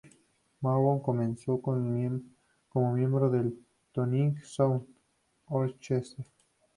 Morrow 0.63 0.99
comenzó 1.03 1.61
como 1.61 1.79
miembro 2.93 3.29
de 3.29 3.43
la 3.43 3.51
"Tonight 3.91 4.39
Show 4.39 4.87
Orchestra". 5.45 6.25